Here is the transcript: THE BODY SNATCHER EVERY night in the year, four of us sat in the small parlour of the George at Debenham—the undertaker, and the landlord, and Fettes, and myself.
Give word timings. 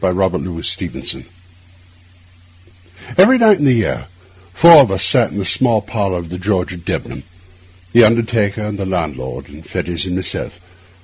THE 0.01 0.11
BODY 0.15 0.63
SNATCHER 0.63 1.25
EVERY 3.19 3.37
night 3.37 3.59
in 3.59 3.65
the 3.65 3.73
year, 3.73 4.07
four 4.51 4.77
of 4.77 4.89
us 4.89 5.05
sat 5.05 5.31
in 5.31 5.37
the 5.37 5.45
small 5.45 5.83
parlour 5.83 6.17
of 6.17 6.29
the 6.29 6.39
George 6.39 6.73
at 6.73 6.85
Debenham—the 6.85 8.03
undertaker, 8.03 8.61
and 8.63 8.79
the 8.79 8.85
landlord, 8.87 9.47
and 9.47 9.63
Fettes, 9.63 10.07
and 10.07 10.15
myself. 10.15 10.59